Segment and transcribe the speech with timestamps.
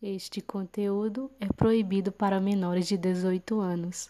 [0.00, 4.08] Este conteúdo é proibido para menores de 18 anos.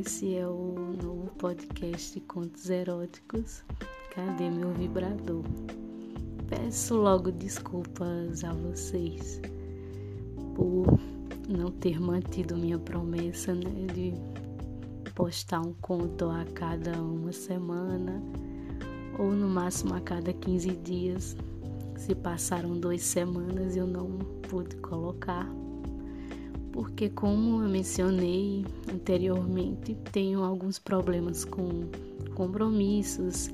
[0.00, 3.62] Esse é o novo podcast de contos eróticos.
[4.14, 5.44] Cadê meu vibrador?
[6.48, 9.42] Peço logo desculpas a vocês
[10.54, 10.98] por
[11.46, 14.14] não ter mantido minha promessa né, de
[15.14, 18.22] postar um conto a cada uma semana
[19.18, 21.36] ou no máximo a cada 15 dias.
[21.98, 24.06] Se passaram duas semanas eu não
[24.48, 25.46] pude colocar,
[26.72, 31.88] porque, como eu mencionei anteriormente, tenho alguns problemas com
[32.34, 33.50] compromissos,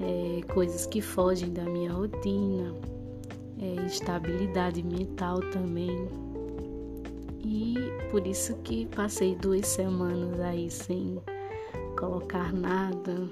[0.00, 2.74] é, coisas que fogem da minha rotina,
[3.58, 6.08] é, instabilidade mental também.
[7.42, 7.74] E
[8.10, 11.18] por isso que passei duas semanas aí sem
[11.98, 13.28] colocar nada,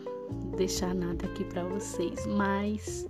[0.56, 3.06] deixar nada aqui para vocês, mas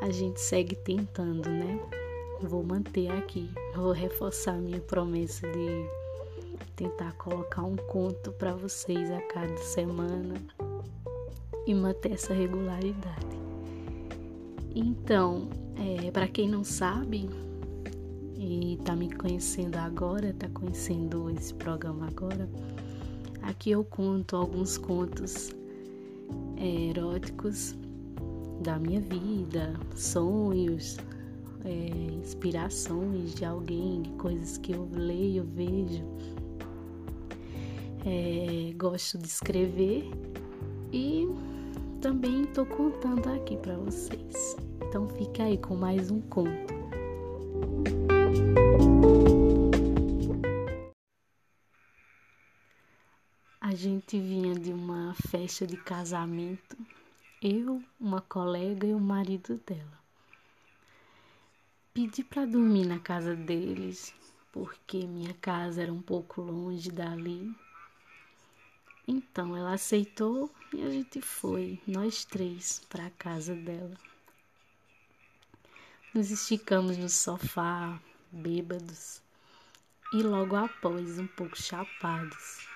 [0.00, 2.01] a gente segue tentando, né?
[2.42, 5.86] Vou manter aqui, vou reforçar minha promessa de
[6.74, 10.34] tentar colocar um conto para vocês a cada semana
[11.66, 13.40] e manter essa regularidade.
[14.74, 17.30] Então, é, para quem não sabe
[18.36, 22.48] e tá me conhecendo agora, tá conhecendo esse programa agora,
[23.42, 25.54] aqui eu conto alguns contos
[26.56, 27.76] é, eróticos
[28.62, 30.96] da minha vida, sonhos,
[31.64, 36.04] é, inspirações de alguém, coisas que eu leio, vejo.
[38.04, 40.10] É, gosto de escrever
[40.92, 41.28] e
[42.00, 44.56] também estou contando aqui para vocês.
[44.88, 46.72] Então fica aí com mais um conto.
[53.60, 56.76] A gente vinha de uma festa de casamento
[57.42, 60.01] eu, uma colega e o marido dela.
[61.94, 64.14] Pedi para dormir na casa deles,
[64.50, 67.54] porque minha casa era um pouco longe dali.
[69.06, 73.94] Então ela aceitou e a gente foi, nós três, para a casa dela.
[76.14, 79.20] Nos esticamos no sofá, bêbados,
[80.14, 82.66] e logo após, um pouco chapados.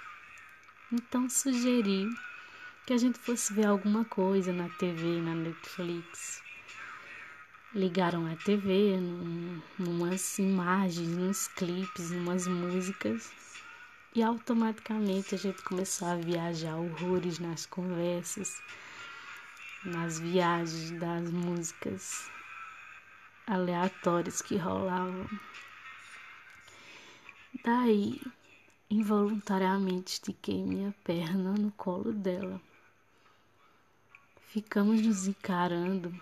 [0.92, 2.06] Então sugeri
[2.86, 6.44] que a gente fosse ver alguma coisa na TV, na Netflix.
[7.76, 13.30] Ligaram a TV, num, numas imagens, nos clipes, numas músicas.
[14.14, 18.62] E automaticamente a gente começou a viajar horrores nas conversas,
[19.84, 22.30] nas viagens das músicas
[23.46, 25.28] aleatórias que rolavam.
[27.62, 28.22] Daí,
[28.88, 32.58] involuntariamente, estiquei minha perna no colo dela.
[34.46, 36.18] Ficamos nos encarando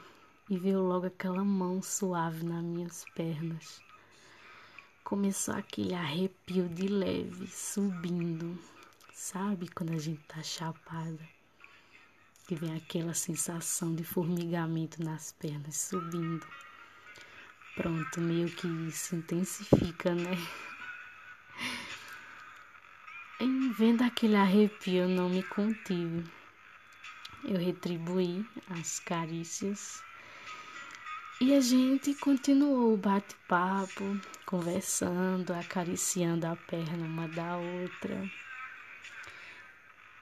[0.49, 3.81] e veio logo aquela mão suave nas minhas pernas.
[5.03, 8.59] Começou aquele arrepio de leve subindo,
[9.12, 11.21] sabe quando a gente tá chapada?
[12.47, 16.47] Que vem aquela sensação de formigamento nas pernas subindo.
[17.75, 20.37] Pronto, meio que isso intensifica, né?
[23.41, 26.25] Em vendo aquele arrepio, eu não me contive.
[27.43, 30.03] Eu retribuí as carícias
[31.41, 34.05] e a gente continuou o bate-papo,
[34.47, 38.31] conversando, acariciando a perna uma da outra.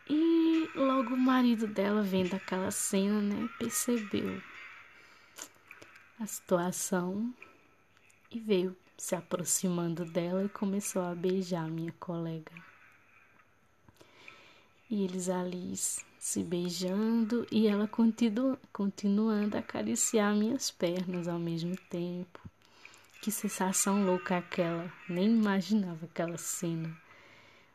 [0.09, 4.43] E logo o marido dela, vendo aquela cena, né, percebeu
[6.19, 7.33] a situação
[8.31, 12.53] e veio se aproximando dela e começou a beijar minha colega.
[14.89, 15.75] E eles ali
[16.23, 22.39] se beijando e ela continu, continuando a acariciar minhas pernas ao mesmo tempo.
[23.21, 24.89] Que sensação louca aquela!
[25.09, 26.97] Nem imaginava aquela cena.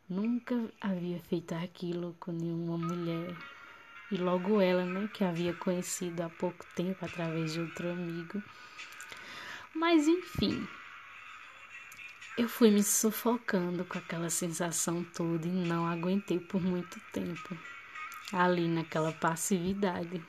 [0.09, 3.35] Nunca havia feito aquilo com nenhuma mulher.
[4.09, 8.41] E logo ela, né, que havia conhecido há pouco tempo através de outro amigo.
[9.75, 10.65] Mas enfim,
[12.37, 17.57] eu fui me sufocando com aquela sensação toda e não aguentei por muito tempo
[18.31, 20.23] ali naquela passividade.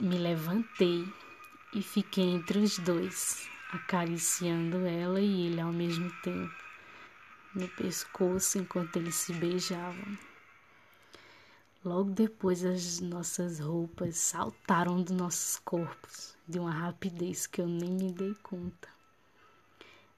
[0.00, 1.06] Me levantei
[1.74, 6.62] e fiquei entre os dois, acariciando ela e ele ao mesmo tempo
[7.54, 10.18] no pescoço enquanto eles se beijavam.
[11.84, 17.90] Logo depois, as nossas roupas saltaram dos nossos corpos de uma rapidez que eu nem
[17.90, 18.88] me dei conta.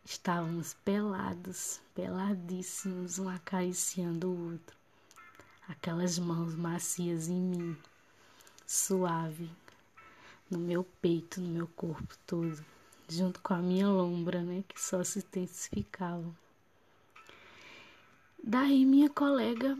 [0.04, 4.76] Estávamos pelados, peladíssimos, um acariciando o outro.
[5.68, 7.76] Aquelas mãos macias em mim,
[8.66, 9.50] suave,
[10.50, 12.62] no meu peito, no meu corpo todo,
[13.08, 16.30] junto com a minha lombra, né, que só se intensificava.
[18.42, 19.78] Daí minha colega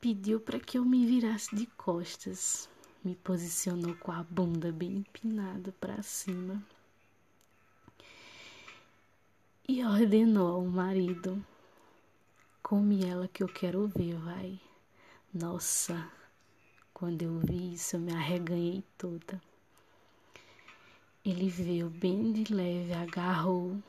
[0.00, 2.68] pediu para que eu me virasse de costas,
[3.02, 6.62] me posicionou com a bunda bem empinada para cima
[9.68, 11.44] e ordenou ao marido:
[12.62, 14.60] Come ela que eu quero ver, vai.
[15.34, 16.10] Nossa,
[16.94, 19.40] quando eu vi isso, eu me arreganhei toda.
[21.24, 23.82] Ele veio bem de leve, agarrou,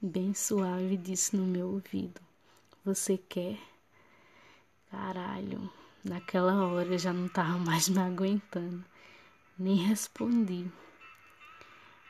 [0.00, 2.20] bem suave e disse no meu ouvido:
[2.84, 3.58] Você quer?
[4.90, 5.72] Caralho,
[6.04, 8.84] naquela hora eu já não tava mais me aguentando.
[9.58, 10.70] Nem respondi.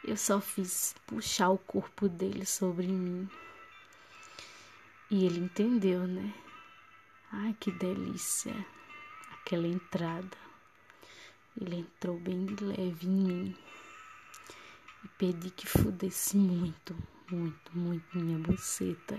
[0.05, 3.29] Eu só fiz puxar o corpo dele sobre mim.
[5.11, 6.35] E ele entendeu, né?
[7.33, 8.55] Ai, que delícia.
[9.33, 10.37] Aquela entrada.
[11.61, 13.57] Ele entrou bem de leve em mim.
[15.05, 16.97] E pedi que fudesse muito,
[17.31, 19.19] muito, muito minha buceta.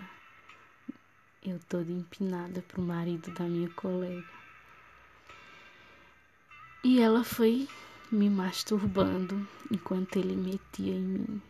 [1.44, 4.28] Eu toda empinada pro marido da minha colega.
[6.84, 7.68] E ela foi
[8.12, 11.42] me masturbando enquanto ele metia em mim.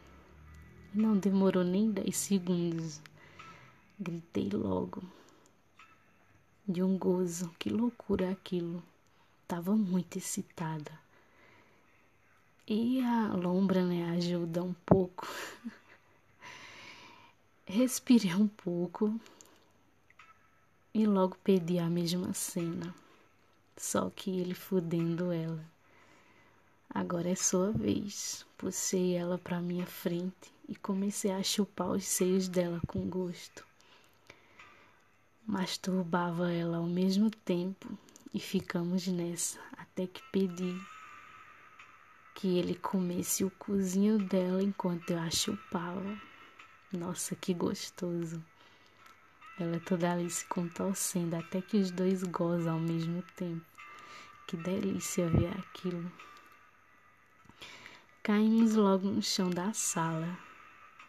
[0.93, 3.01] Não demorou nem dez segundos.
[3.99, 5.16] Gritei logo.
[6.67, 7.53] De um gozo.
[7.57, 8.83] Que loucura aquilo.
[9.47, 10.91] Tava muito excitada.
[12.67, 15.27] E a lombra, né, ajuda um pouco.
[17.65, 19.19] Respirei um pouco
[20.93, 22.93] e logo pedi a mesma cena.
[23.77, 25.63] Só que ele fudendo ela.
[26.89, 28.45] Agora é sua vez.
[28.57, 33.66] Puxei ela para minha frente e comecei a chupar os seios dela com gosto.
[35.49, 37.97] Masturbava ela ao mesmo tempo
[38.33, 40.77] e ficamos nessa até que pedi
[42.35, 46.19] que ele comesse o cozinho dela enquanto eu a chupava.
[46.91, 48.43] Nossa, que gostoso!
[49.57, 53.65] Ela toda ali se contorcendo até que os dois gozam ao mesmo tempo.
[54.47, 56.11] Que delícia ver aquilo.
[58.21, 60.37] Caímos logo no chão da sala.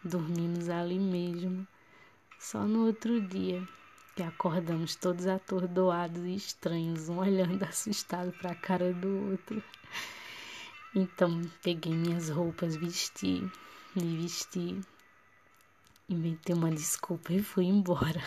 [0.01, 1.67] Dormimos ali mesmo.
[2.39, 3.67] Só no outro dia
[4.23, 9.63] acordamos todos atordoados e estranhos, um olhando assustado para a cara do outro.
[10.95, 13.47] Então peguei minhas roupas, vesti,
[13.95, 14.79] me vesti,
[16.09, 18.21] inventei uma desculpa e fui embora.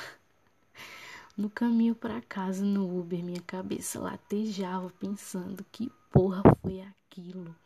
[1.36, 7.56] No caminho para casa no Uber, minha cabeça latejava pensando que porra foi aquilo.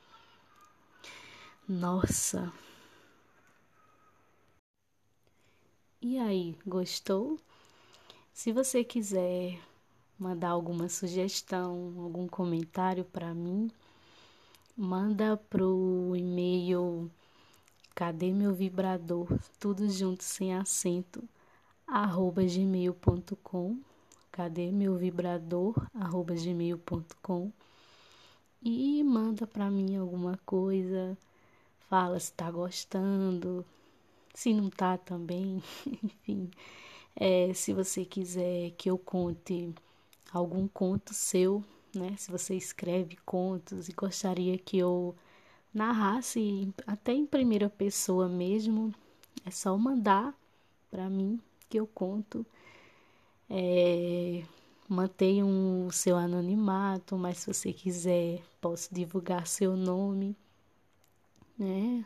[1.69, 2.53] Nossa.
[6.01, 7.41] E aí, gostou?
[8.37, 9.59] Se você quiser
[10.19, 13.71] mandar alguma sugestão, algum comentário para mim,
[14.77, 17.11] manda pro e-mail
[17.95, 19.27] cadê meu vibrador,
[19.59, 21.27] tudo junto sem acento,
[21.87, 23.79] arroba gmail.com,
[24.31, 27.51] cadê meu vibrador, arroba gmail.com
[28.63, 31.17] e manda para mim alguma coisa,
[31.89, 33.65] fala se tá gostando,
[34.35, 35.63] se não tá também,
[36.05, 36.51] enfim.
[37.17, 39.75] É, se você quiser que eu conte
[40.33, 42.15] algum conto seu, né?
[42.19, 45.17] Se você escreve contos e gostaria que eu
[45.75, 48.95] narrasse até em primeira pessoa mesmo,
[49.45, 50.35] é só mandar
[50.91, 52.45] para mim que eu conto.
[53.49, 54.45] É,
[55.45, 60.37] o seu anonimato, mas se você quiser, posso divulgar seu nome
[61.59, 62.05] né?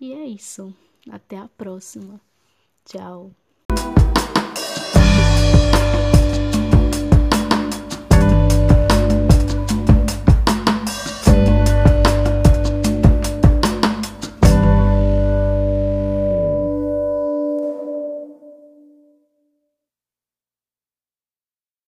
[0.00, 0.74] E é isso.
[1.10, 2.20] Até a próxima.
[2.84, 3.32] Tchau.